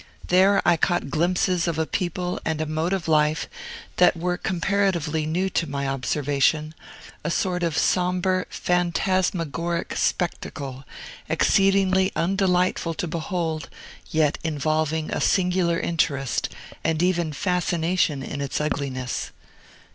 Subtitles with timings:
[0.29, 3.47] There I caught glimpses of a people and a mode of life
[3.97, 6.73] that were comparatively new to my observation,
[7.23, 10.85] a sort of sombre phantasmagoric spectacle,
[11.29, 13.69] exceedingly undelightful to behold,
[14.09, 16.49] yet involving a singular interest
[16.83, 19.29] and even fascination in its ugliness.